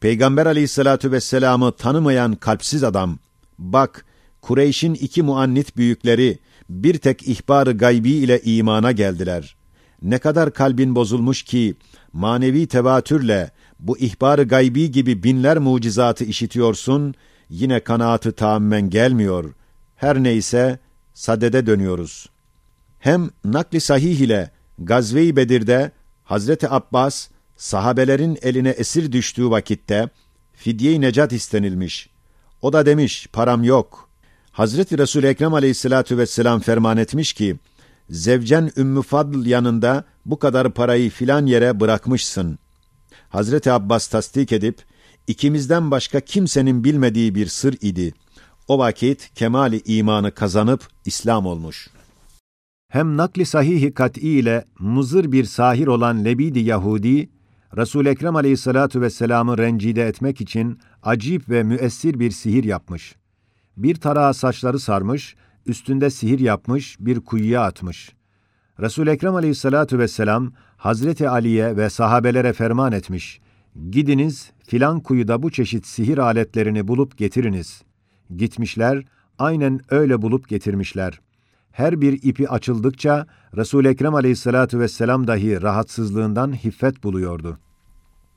Peygamber 0.00 0.46
aleyhissalatu 0.46 1.12
vesselam'ı 1.12 1.72
tanımayan 1.72 2.34
kalpsiz 2.34 2.84
adam, 2.84 3.18
bak, 3.58 4.04
Kureyş'in 4.42 4.94
iki 4.94 5.22
muannit 5.22 5.76
büyükleri, 5.76 6.38
bir 6.68 6.98
tek 6.98 7.28
ihbarı 7.28 7.72
gaybi 7.72 8.10
ile 8.10 8.40
imana 8.42 8.92
geldiler. 8.92 9.56
Ne 10.02 10.18
kadar 10.18 10.52
kalbin 10.52 10.94
bozulmuş 10.94 11.42
ki, 11.42 11.74
manevi 12.12 12.66
tevatürle, 12.66 13.50
bu 13.80 13.98
ihbarı 13.98 14.42
gaybi 14.42 14.90
gibi 14.90 15.22
binler 15.22 15.58
mucizatı 15.58 16.24
işitiyorsun, 16.24 17.14
yine 17.48 17.80
kanaatı 17.80 18.32
tamamen 18.32 18.90
gelmiyor. 18.90 19.54
Her 19.96 20.22
neyse, 20.22 20.78
sadede 21.14 21.66
dönüyoruz. 21.66 22.26
Hem 22.98 23.30
nakli 23.44 23.80
sahih 23.80 24.20
ile 24.20 24.50
Gazve-i 24.78 25.36
Bedir'de 25.36 25.92
Hazreti 26.24 26.70
Abbas, 26.70 27.28
sahabelerin 27.56 28.38
eline 28.42 28.70
esir 28.70 29.12
düştüğü 29.12 29.50
vakitte, 29.50 30.08
fidye-i 30.52 31.00
necat 31.00 31.32
istenilmiş. 31.32 32.10
O 32.62 32.72
da 32.72 32.86
demiş, 32.86 33.28
param 33.32 33.64
yok. 33.64 34.07
Hazreti 34.58 34.98
Resul 34.98 35.22
Ekrem 35.22 35.54
Aleyhissalatu 35.54 36.18
vesselam 36.18 36.60
ferman 36.60 36.96
etmiş 36.96 37.32
ki, 37.32 37.56
Zevcen 38.10 38.70
Ümmü 38.76 39.02
Fadl 39.02 39.46
yanında 39.46 40.04
bu 40.26 40.38
kadar 40.38 40.74
parayı 40.74 41.10
filan 41.10 41.46
yere 41.46 41.80
bırakmışsın. 41.80 42.58
Hazreti 43.28 43.72
Abbas 43.72 44.08
tasdik 44.08 44.52
edip, 44.52 44.82
ikimizden 45.26 45.90
başka 45.90 46.20
kimsenin 46.20 46.84
bilmediği 46.84 47.34
bir 47.34 47.46
sır 47.46 47.76
idi. 47.80 48.14
O 48.68 48.78
vakit 48.78 49.34
kemali 49.34 49.82
imanı 49.84 50.30
kazanıp 50.30 50.88
İslam 51.04 51.46
olmuş. 51.46 51.90
Hem 52.88 53.16
nakli 53.16 53.46
sahihi 53.46 53.94
kat'i 53.94 54.20
ile 54.20 54.64
muzır 54.78 55.32
bir 55.32 55.44
sahir 55.44 55.86
olan 55.86 56.24
Lebidi 56.24 56.60
Yahudi, 56.60 57.28
resul 57.76 58.06
Ekrem 58.06 58.36
aleyhissalatu 58.36 59.00
vesselam'ı 59.00 59.58
rencide 59.58 60.06
etmek 60.06 60.40
için 60.40 60.78
acip 61.02 61.48
ve 61.48 61.62
müessir 61.62 62.20
bir 62.20 62.30
sihir 62.30 62.64
yapmış. 62.64 63.14
Bir 63.78 63.94
tarağa 63.94 64.32
saçları 64.34 64.78
sarmış, 64.78 65.36
üstünde 65.66 66.10
sihir 66.10 66.38
yapmış, 66.38 66.96
bir 67.00 67.20
kuyuya 67.20 67.62
atmış. 67.62 68.12
resul 68.80 69.06
Ekrem 69.06 69.34
aleyhissalatu 69.34 69.98
vesselam, 69.98 70.52
Hazreti 70.76 71.28
Ali'ye 71.28 71.76
ve 71.76 71.90
sahabelere 71.90 72.52
ferman 72.52 72.92
etmiş. 72.92 73.40
Gidiniz, 73.90 74.50
filan 74.66 75.00
kuyuda 75.00 75.42
bu 75.42 75.50
çeşit 75.50 75.86
sihir 75.86 76.18
aletlerini 76.18 76.88
bulup 76.88 77.18
getiriniz. 77.18 77.82
Gitmişler, 78.36 79.04
aynen 79.38 79.80
öyle 79.90 80.22
bulup 80.22 80.48
getirmişler. 80.48 81.20
Her 81.72 82.00
bir 82.00 82.22
ipi 82.22 82.48
açıldıkça, 82.48 83.26
resul 83.56 83.84
Ekrem 83.84 84.14
aleyhissalatu 84.14 84.78
vesselam 84.78 85.26
dahi 85.26 85.62
rahatsızlığından 85.62 86.52
hiffet 86.52 87.04
buluyordu. 87.04 87.58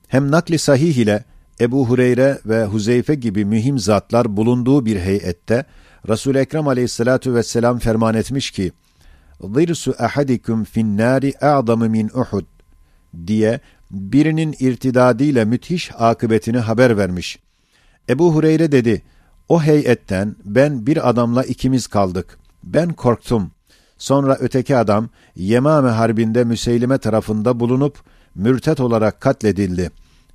Hem 0.08 0.30
nakli 0.30 0.58
sahih 0.58 0.96
ile 0.96 1.24
Ebu 1.60 1.88
Hureyre 1.88 2.38
ve 2.46 2.64
Huzeyfe 2.64 3.14
gibi 3.14 3.44
mühim 3.44 3.78
zatlar 3.78 4.36
bulunduğu 4.36 4.86
bir 4.86 5.00
heyette, 5.00 5.64
resul 6.08 6.34
Ekrem 6.34 6.68
aleyhissalatu 6.68 7.34
vesselam 7.34 7.78
ferman 7.78 8.14
etmiş 8.14 8.50
ki, 8.50 8.72
zirsu 9.40 9.94
ahadikum 9.98 10.64
fin 10.64 10.98
nari 10.98 11.34
a'zamu 11.40 11.88
min 11.88 12.08
Uhud 12.14 12.44
diye 13.26 13.60
birinin 13.90 14.54
irtidadiyle 14.60 15.44
müthiş 15.44 15.90
akıbetini 15.98 16.58
haber 16.58 16.96
vermiş. 16.96 17.38
Ebu 18.08 18.34
Hureyre 18.34 18.72
dedi, 18.72 19.02
o 19.48 19.62
heyetten 19.62 20.36
ben 20.44 20.86
bir 20.86 21.08
adamla 21.08 21.44
ikimiz 21.44 21.86
kaldık. 21.86 22.38
Ben 22.64 22.92
korktum. 22.92 23.50
Sonra 23.98 24.36
öteki 24.40 24.76
adam 24.76 25.08
Yemame 25.36 25.90
Harbi'nde 25.90 26.44
Müseylime 26.44 26.98
tarafında 26.98 27.60
bulunup 27.60 27.98
mürtet 28.34 28.80
olarak 28.80 29.20
katledildi. 29.20 29.90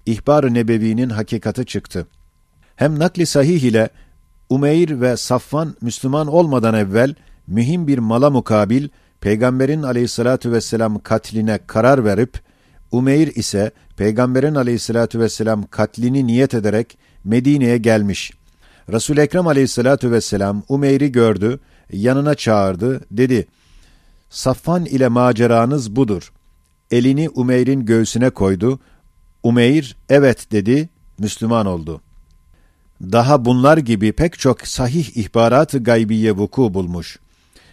İhbar-ı 0.08 0.54
Nebevi'nin 0.54 1.10
hakikati 1.10 1.66
çıktı. 1.66 2.08
Hem 2.76 3.00
nakli 3.00 3.26
sahih 3.26 3.62
ile 3.62 3.90
Umeyr 4.50 5.02
ve 5.02 5.18
Safvan 5.18 5.76
Müslüman 5.82 6.28
olmadan 6.28 6.74
evvel 6.74 7.16
mühim 7.48 7.88
bir 7.88 7.98
mala 7.98 8.30
mukabil 8.30 8.88
Peygamberin 9.22 9.84
aleyhissalatu 9.84 10.52
vesselam 10.52 11.00
katline 11.00 11.60
karar 11.68 12.06
verip 12.06 12.40
Umeyr 12.92 13.28
ise 13.28 13.72
Peygamberin 13.98 14.56
aleyhissalatu 14.56 15.20
vesselam 15.20 15.64
katlini 15.64 16.28
niyet 16.28 16.54
ederek 16.54 16.98
Medine'ye 17.24 17.78
gelmiş. 17.78 18.32
Resul 18.92 19.18
Ekrem 19.18 19.48
aleyhissalatu 19.48 20.12
vesselam 20.12 20.64
Umeyr'i 20.70 21.12
gördü, 21.12 21.60
yanına 21.92 22.36
çağırdı, 22.36 23.02
dedi: 23.12 23.48
Safvan 24.30 24.86
ile 24.86 25.08
maceranız 25.08 25.96
budur. 25.96 26.32
Elini 26.92 27.30
Umeyr'in 27.30 27.86
göğsüne 27.86 28.30
koydu. 28.30 28.80
Umeyr 29.48 29.96
evet 30.10 30.52
dedi, 30.52 30.90
Müslüman 31.20 31.66
oldu. 31.66 32.02
Daha 33.02 33.46
bunlar 33.46 33.78
gibi 33.78 34.12
pek 34.12 34.40
çok 34.40 34.68
sahih 34.68 35.18
ihbarat-ı 35.18 35.84
gaybiye 35.84 36.32
vuku 36.32 36.74
bulmuş 36.74 37.20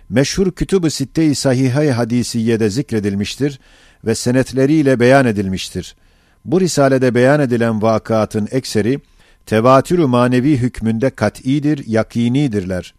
meşhur 0.08 0.52
Kütüb-ü 0.52 0.90
Sitte-i 0.90 1.34
Sahihay 1.34 1.90
hadisiyede 1.90 2.70
zikredilmiştir 2.70 3.60
ve 4.04 4.14
senetleriyle 4.14 5.00
beyan 5.00 5.26
edilmiştir. 5.26 5.96
Bu 6.44 6.60
risalede 6.60 7.14
beyan 7.14 7.40
edilen 7.40 7.82
vakatın 7.82 8.48
ekseri, 8.50 9.00
tevatürü 9.46 10.06
manevi 10.06 10.56
hükmünde 10.56 11.10
kat'idir, 11.10 11.86
yakinidirler. 11.86 12.94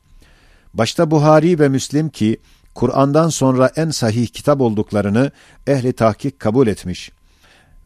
Başta 0.74 1.12
Buhari 1.12 1.60
ve 1.60 1.70
Müslim 1.70 2.10
ki, 2.10 2.38
Kur'an'dan 2.74 3.30
sonra 3.30 3.72
en 3.76 3.90
sahih 3.90 4.28
kitap 4.28 4.62
olduklarını 4.62 5.32
ehli 5.68 5.94
tahkik 5.94 6.40
kabul 6.40 6.68
etmiş. 6.68 7.12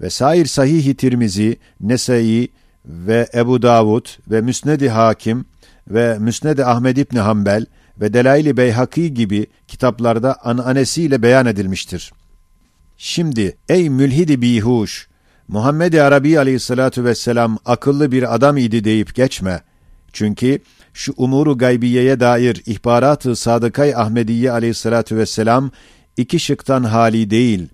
Ve 0.01 0.09
sair 0.09 0.45
sahih-i 0.45 0.95
Tirmizi, 0.95 1.57
Nesai 1.81 2.47
ve 2.85 3.29
Ebu 3.33 3.61
Davud 3.61 4.05
ve 4.27 4.41
Müsned-i 4.41 4.89
Hakim 4.89 5.45
ve 5.87 6.19
Müsned-i 6.19 6.65
Ahmed 6.65 6.97
İbni 6.97 7.19
Hanbel 7.19 7.65
ve 8.01 8.13
Delail-i 8.13 8.57
Beyhaki 8.57 9.13
gibi 9.13 9.47
kitaplarda 9.67 10.45
ananesiyle 10.45 11.21
beyan 11.21 11.45
edilmiştir. 11.45 12.11
Şimdi 12.97 13.57
ey 13.69 13.89
mülhidi 13.89 14.41
bihuş, 14.41 15.07
Muhammed-i 15.47 16.01
Arabi 16.01 16.39
aleyhissalatu 16.39 17.03
vesselam 17.03 17.57
akıllı 17.65 18.11
bir 18.11 18.35
adam 18.35 18.57
idi 18.57 18.83
deyip 18.83 19.15
geçme. 19.15 19.61
Çünkü 20.13 20.59
şu 20.93 21.13
umuru 21.17 21.57
gaybiyeye 21.57 22.19
dair 22.19 22.63
ihbarat-ı 22.65 23.35
Sadıkay 23.35 23.95
Ahmediye 23.95 24.51
aleyhissalatu 24.51 25.15
vesselam 25.15 25.71
iki 26.17 26.39
şıktan 26.39 26.83
hali 26.83 27.29
değil. 27.29 27.67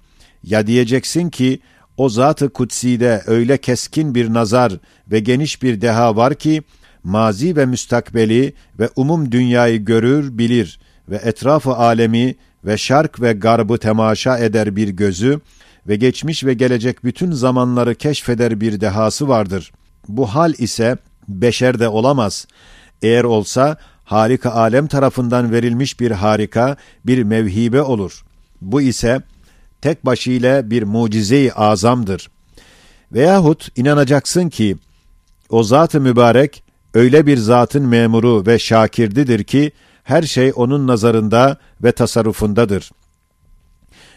Ya 0.43 0.67
diyeceksin 0.67 1.29
ki 1.29 1.59
o 1.97 2.09
zat-ı 2.09 2.49
kutsi'de 2.49 3.23
öyle 3.27 3.57
keskin 3.57 4.15
bir 4.15 4.33
nazar 4.33 4.73
ve 5.11 5.19
geniş 5.19 5.63
bir 5.63 5.81
deha 5.81 6.15
var 6.15 6.35
ki 6.35 6.63
mazi 7.03 7.55
ve 7.55 7.65
müstakbeli 7.65 8.53
ve 8.79 8.89
umum 8.95 9.31
dünyayı 9.31 9.85
görür, 9.85 10.37
bilir 10.37 10.79
ve 11.09 11.15
etrafı 11.15 11.75
alemi 11.75 12.35
ve 12.65 12.77
şark 12.77 13.21
ve 13.21 13.33
garbı 13.33 13.77
temaşa 13.77 14.37
eder 14.37 14.75
bir 14.75 14.87
gözü 14.87 15.39
ve 15.87 15.95
geçmiş 15.95 16.43
ve 16.43 16.53
gelecek 16.53 17.03
bütün 17.03 17.31
zamanları 17.31 17.95
keşfeder 17.95 18.61
bir 18.61 18.81
dehası 18.81 19.27
vardır. 19.27 19.71
Bu 20.07 20.27
hal 20.27 20.53
ise 20.53 20.97
beşerde 21.27 21.87
olamaz. 21.87 22.47
Eğer 23.01 23.23
olsa 23.23 23.77
harika 24.03 24.51
alem 24.51 24.87
tarafından 24.87 25.51
verilmiş 25.51 25.99
bir 25.99 26.11
harika, 26.11 26.77
bir 27.05 27.23
mevhibe 27.23 27.81
olur. 27.81 28.25
Bu 28.61 28.81
ise 28.81 29.21
tek 29.85 30.05
başıyla 30.05 30.69
bir 30.69 30.83
mucize-i 30.83 31.53
azamdır. 31.53 32.29
Veyahut 33.11 33.77
inanacaksın 33.77 34.49
ki 34.49 34.77
o 35.49 35.63
zat-ı 35.63 36.01
mübarek 36.01 36.63
öyle 36.93 37.25
bir 37.25 37.37
zatın 37.37 37.83
memuru 37.83 38.45
ve 38.45 38.59
şakirdidir 38.59 39.43
ki 39.43 39.71
her 40.03 40.23
şey 40.23 40.51
onun 40.55 40.87
nazarında 40.87 41.57
ve 41.83 41.91
tasarrufundadır. 41.91 42.91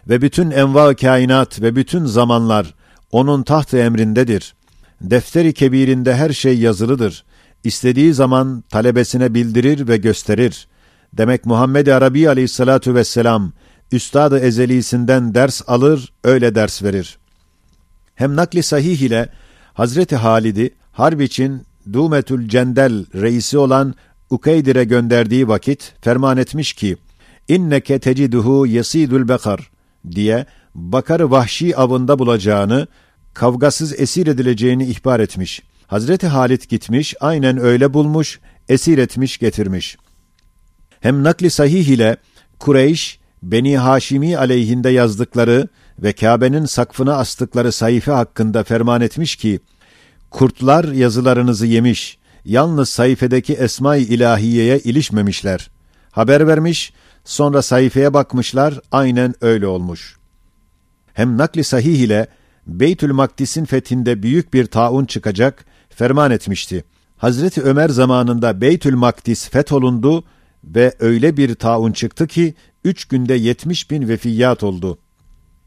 Ve 0.08 0.22
bütün 0.22 0.50
enva 0.50 0.96
kainat 0.96 1.62
ve 1.62 1.76
bütün 1.76 2.04
zamanlar 2.04 2.74
onun 3.12 3.42
taht 3.42 3.74
emrindedir. 3.74 4.54
Defteri 5.00 5.54
kebirinde 5.54 6.14
her 6.14 6.30
şey 6.30 6.58
yazılıdır. 6.58 7.24
İstediği 7.64 8.14
zaman 8.14 8.64
talebesine 8.70 9.34
bildirir 9.34 9.88
ve 9.88 9.96
gösterir. 9.96 10.68
Demek 11.12 11.46
Muhammed 11.46 11.86
Arabi 11.86 12.28
aleyhissalatu 12.28 12.94
vesselam 12.94 13.52
üstad-ı 13.92 14.38
ezelisinden 14.38 15.34
ders 15.34 15.62
alır, 15.66 16.12
öyle 16.24 16.54
ders 16.54 16.82
verir. 16.82 17.18
Hem 18.14 18.36
nakli 18.36 18.62
sahih 18.62 19.00
ile 19.00 19.28
Hazreti 19.74 20.16
Halid'i 20.16 20.74
harp 20.92 21.20
için 21.20 21.62
Dumetül 21.92 22.48
Cendel 22.48 23.04
reisi 23.14 23.58
olan 23.58 23.94
Ukeydir'e 24.30 24.84
gönderdiği 24.84 25.48
vakit 25.48 25.94
ferman 26.00 26.36
etmiş 26.36 26.72
ki, 26.72 26.96
inneke 27.48 27.98
teciduhu 27.98 28.66
yesidül 28.66 29.28
bekar 29.28 29.70
diye 30.10 30.46
bakarı 30.74 31.30
vahşi 31.30 31.76
avında 31.76 32.18
bulacağını, 32.18 32.86
kavgasız 33.34 34.00
esir 34.00 34.26
edileceğini 34.26 34.86
ihbar 34.86 35.20
etmiş. 35.20 35.62
Hazreti 35.86 36.26
Halit 36.26 36.68
gitmiş, 36.68 37.14
aynen 37.20 37.58
öyle 37.58 37.94
bulmuş, 37.94 38.40
esir 38.68 38.98
etmiş 38.98 39.38
getirmiş. 39.38 39.96
Hem 41.00 41.24
nakli 41.24 41.50
sahih 41.50 41.88
ile 41.88 42.16
Kureyş, 42.58 43.20
Beni 43.42 43.78
Haşimi 43.78 44.38
aleyhinde 44.38 44.90
yazdıkları 44.90 45.68
ve 45.98 46.12
Kabe'nin 46.12 46.64
sakfına 46.64 47.14
astıkları 47.14 47.72
sayfa 47.72 48.16
hakkında 48.16 48.64
ferman 48.64 49.00
etmiş 49.00 49.36
ki, 49.36 49.60
kurtlar 50.30 50.84
yazılarınızı 50.84 51.66
yemiş, 51.66 52.18
yalnız 52.44 52.88
sayfedeki 52.88 53.54
esma-i 53.54 54.02
ilahiyeye 54.02 54.78
ilişmemişler. 54.78 55.70
Haber 56.10 56.46
vermiş, 56.46 56.92
sonra 57.24 57.62
sayfaya 57.62 58.14
bakmışlar, 58.14 58.80
aynen 58.92 59.34
öyle 59.40 59.66
olmuş. 59.66 60.16
Hem 61.14 61.38
nakli 61.38 61.64
sahih 61.64 61.98
ile 61.98 62.26
Beytül 62.66 63.12
Makdis'in 63.12 63.64
fethinde 63.64 64.22
büyük 64.22 64.54
bir 64.54 64.66
taun 64.66 65.04
çıkacak, 65.04 65.64
ferman 65.90 66.30
etmişti. 66.30 66.84
Hazreti 67.16 67.62
Ömer 67.62 67.88
zamanında 67.88 68.60
Beytül 68.60 68.94
Makdis 68.94 69.48
fetholundu 69.48 70.24
ve 70.64 70.94
öyle 71.00 71.36
bir 71.36 71.54
taun 71.54 71.92
çıktı 71.92 72.26
ki, 72.26 72.54
üç 72.84 73.04
günde 73.04 73.34
yetmiş 73.34 73.90
bin 73.90 74.08
vefiyat 74.08 74.62
oldu. 74.62 74.98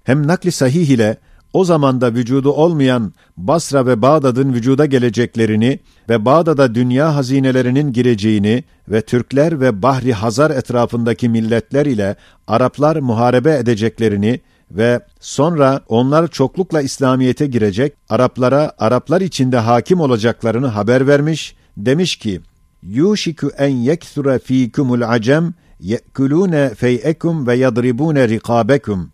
Hem 0.04 0.28
nakli 0.28 0.52
sahih 0.52 0.90
ile 0.90 1.18
o 1.54 1.66
zamanda 1.66 2.14
vücudu 2.14 2.52
olmayan 2.52 3.14
Basra 3.38 3.86
ve 3.86 4.02
Bağdat'ın 4.02 4.54
vücuda 4.54 4.86
geleceklerini 4.86 5.80
ve 6.10 6.26
Bağdat'a 6.26 6.76
dünya 6.76 7.16
hazinelerinin 7.16 7.94
gireceğini 7.94 8.64
ve 8.88 9.02
Türkler 9.02 9.60
ve 9.62 9.82
Bahri 9.82 10.14
Hazar 10.14 10.52
etrafındaki 10.52 11.30
milletler 11.30 11.86
ile 11.86 12.16
Araplar 12.48 12.96
muharebe 12.96 13.58
edeceklerini 13.58 14.40
ve 14.72 15.00
sonra 15.20 15.82
onlar 15.88 16.28
çoklukla 16.28 16.82
İslamiyete 16.82 17.48
girecek, 17.48 17.94
Araplara 18.10 18.72
Araplar 18.80 19.22
içinde 19.22 19.58
hakim 19.58 20.00
olacaklarını 20.00 20.68
haber 20.68 21.08
vermiş, 21.08 21.56
demiş 21.78 22.16
ki, 22.16 22.42
yuşiku 22.84 23.52
en 23.58 23.76
yekthura 23.76 24.40
fikumul 24.40 25.02
acem 25.02 25.54
yekulune 25.82 26.76
feyekum 26.76 27.48
ve 27.48 27.56
yadribune 27.56 28.30
rikabekum. 28.30 29.12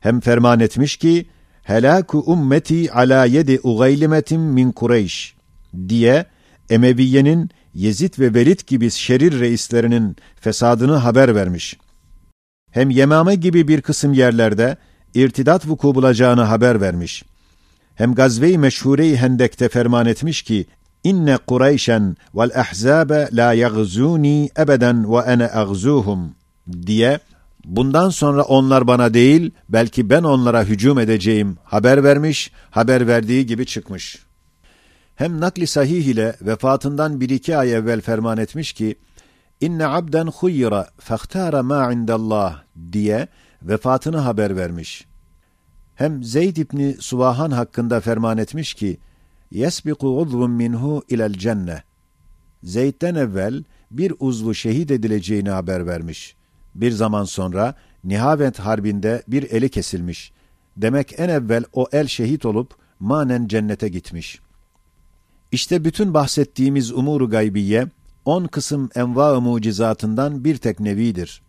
Hem 0.00 0.20
ferman 0.20 0.60
etmiş 0.60 0.96
ki, 0.96 1.26
helaku 1.62 2.18
ummeti 2.26 2.92
ala 2.92 3.24
yedi 3.24 3.60
ugaylimetin 3.62 4.40
min 4.40 4.72
Kureyş 4.72 5.36
diye 5.88 6.26
Emeviye'nin 6.70 7.50
Yezid 7.74 8.18
ve 8.18 8.34
Velid 8.34 8.60
gibi 8.66 8.90
şerir 8.90 9.40
reislerinin 9.40 10.16
fesadını 10.40 10.96
haber 10.96 11.34
vermiş. 11.34 11.76
Hem 12.70 12.90
Yemame 12.90 13.34
gibi 13.34 13.68
bir 13.68 13.82
kısım 13.82 14.12
yerlerde 14.12 14.76
irtidat 15.14 15.66
vuku 15.66 15.94
bulacağını 15.94 16.42
haber 16.42 16.80
vermiş. 16.80 17.24
Hem 17.94 18.14
Gazve-i 18.14 18.58
Meşhure-i 18.58 19.16
Hendek'te 19.16 19.68
ferman 19.68 20.06
etmiş 20.06 20.42
ki, 20.42 20.66
İnne 21.04 21.36
Kureyşen 21.36 22.16
vel 22.34 22.60
ahzabe 22.60 23.28
la 23.32 23.52
yagzuni 23.52 24.50
ebeden 24.58 25.12
ve 25.12 25.18
ene 25.18 25.50
agzuhum 25.52 26.34
diye 26.86 27.18
bundan 27.64 28.10
sonra 28.10 28.42
onlar 28.42 28.86
bana 28.86 29.14
değil 29.14 29.50
belki 29.68 30.10
ben 30.10 30.22
onlara 30.22 30.64
hücum 30.64 30.98
edeceğim 30.98 31.56
haber 31.64 32.04
vermiş, 32.04 32.52
haber 32.70 33.06
verdiği 33.06 33.46
gibi 33.46 33.66
çıkmış. 33.66 34.18
Hem 35.16 35.40
nakli 35.40 35.66
sahih 35.66 36.04
ile 36.04 36.36
vefatından 36.42 37.20
bir 37.20 37.30
iki 37.30 37.56
ay 37.56 37.74
evvel 37.74 38.00
ferman 38.00 38.38
etmiş 38.38 38.72
ki 38.72 38.94
inne 39.60 39.86
abden 39.86 40.26
huyyira 40.26 40.88
fehtara 40.98 41.62
ma 41.62 41.92
indallah 41.92 42.62
diye 42.92 43.28
vefatını 43.62 44.16
haber 44.16 44.56
vermiş. 44.56 45.04
Hem 45.94 46.24
Zeyd 46.24 46.56
İbni 46.56 46.96
Suvahan 47.00 47.50
hakkında 47.50 48.00
ferman 48.00 48.38
etmiş 48.38 48.74
ki 48.74 48.98
yesbiku 49.50 50.20
uzvun 50.20 50.50
minhu 50.50 51.02
ilel 51.08 51.32
cenne. 51.32 51.82
Zeyd'den 52.62 53.14
evvel 53.14 53.64
bir 53.90 54.12
uzvu 54.18 54.54
şehit 54.54 54.90
edileceğini 54.90 55.50
haber 55.50 55.86
vermiş. 55.86 56.36
Bir 56.74 56.90
zaman 56.90 57.24
sonra 57.24 57.74
Nihavent 58.04 58.58
Harbi'nde 58.58 59.22
bir 59.28 59.50
eli 59.50 59.68
kesilmiş. 59.68 60.32
Demek 60.76 61.18
en 61.18 61.28
evvel 61.28 61.64
o 61.72 61.86
el 61.92 62.06
şehit 62.06 62.46
olup 62.46 62.74
manen 63.00 63.48
cennete 63.48 63.88
gitmiş. 63.88 64.40
İşte 65.52 65.84
bütün 65.84 66.14
bahsettiğimiz 66.14 66.92
umuru 66.92 67.30
gaybiye, 67.30 67.86
on 68.24 68.44
kısım 68.46 68.90
enva-ı 68.94 69.40
mucizatından 69.40 70.44
bir 70.44 70.56
tek 70.56 70.80
nevidir. 70.80 71.42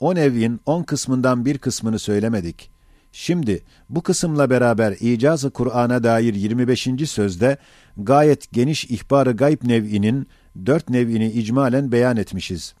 O 0.00 0.14
nevin 0.14 0.60
on 0.66 0.82
kısmından 0.82 1.44
bir 1.44 1.58
kısmını 1.58 1.98
söylemedik. 1.98 2.73
Şimdi 3.16 3.62
bu 3.90 4.02
kısımla 4.02 4.50
beraber 4.50 4.96
icazı 5.00 5.50
Kur'an'a 5.50 6.04
dair 6.04 6.34
25. 6.34 6.88
sözde 7.06 7.56
gayet 7.96 8.52
geniş 8.52 8.84
ihbarı 8.84 9.32
gayb 9.32 9.58
nev'inin 9.62 10.28
dört 10.66 10.88
nev'ini 10.88 11.30
icmalen 11.30 11.92
beyan 11.92 12.16
etmişiz. 12.16 12.74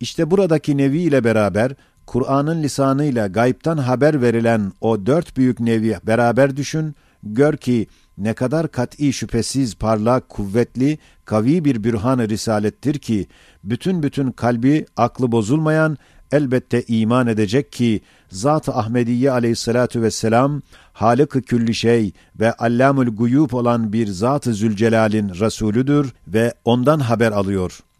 İşte 0.00 0.30
buradaki 0.30 0.76
nevi 0.76 0.98
ile 0.98 1.24
beraber 1.24 1.72
Kur'an'ın 2.06 2.62
lisanıyla 2.62 3.26
gaybtan 3.26 3.78
haber 3.78 4.22
verilen 4.22 4.72
o 4.80 5.06
dört 5.06 5.36
büyük 5.36 5.60
nevi 5.60 5.96
beraber 6.06 6.56
düşün, 6.56 6.94
gör 7.22 7.56
ki 7.56 7.86
ne 8.18 8.34
kadar 8.34 8.68
kat'i 8.68 9.12
şüphesiz 9.12 9.74
parlak, 9.74 10.28
kuvvetli, 10.28 10.98
kavi 11.24 11.64
bir 11.64 11.84
bürhan-ı 11.84 12.28
risalettir 12.28 12.98
ki, 12.98 13.26
bütün 13.64 14.02
bütün 14.02 14.30
kalbi, 14.32 14.86
aklı 14.96 15.32
bozulmayan, 15.32 15.98
elbette 16.32 16.82
iman 16.82 17.26
edecek 17.26 17.72
ki, 17.72 18.00
Zat-ı 18.30 18.72
Ahmediye 18.72 19.30
aleyhissalatu 19.30 20.02
vesselam, 20.02 20.62
Halık-ı 20.92 21.42
külli 21.42 21.74
şey 21.74 22.12
ve 22.40 22.52
Allamül 22.52 23.16
guyub 23.16 23.52
olan 23.52 23.92
bir 23.92 24.06
Zat-ı 24.06 24.54
Zülcelal'in 24.54 25.28
Resulüdür 25.28 26.12
ve 26.28 26.54
ondan 26.64 27.00
haber 27.00 27.32
alıyor.'' 27.32 27.91